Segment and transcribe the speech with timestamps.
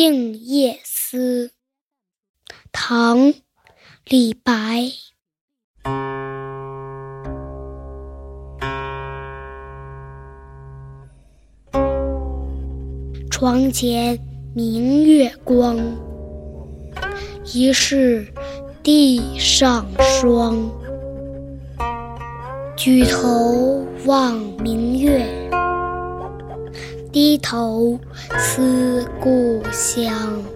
[0.00, 1.48] 静夜思》
[2.70, 3.18] 唐·
[4.06, 4.92] 李白。
[13.28, 14.20] 床前
[14.54, 15.76] 明月光，
[17.52, 18.32] 疑是
[18.84, 20.70] 地上霜。
[22.76, 24.97] 举头望明月，
[27.10, 27.98] 低头
[28.38, 30.47] 思故乡。